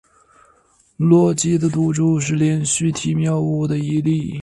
[0.97, 4.39] 洛基的赌注是连续体谬误的一例。